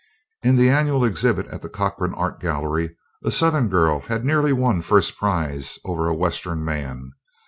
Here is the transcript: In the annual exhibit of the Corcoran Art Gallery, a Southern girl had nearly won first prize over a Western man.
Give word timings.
In 0.41 0.55
the 0.55 0.67
annual 0.71 1.05
exhibit 1.05 1.45
of 1.49 1.61
the 1.61 1.69
Corcoran 1.69 2.15
Art 2.15 2.39
Gallery, 2.39 2.97
a 3.23 3.31
Southern 3.31 3.67
girl 3.69 3.99
had 3.99 4.25
nearly 4.25 4.51
won 4.51 4.81
first 4.81 5.15
prize 5.15 5.77
over 5.85 6.07
a 6.07 6.15
Western 6.17 6.65
man. 6.65 7.11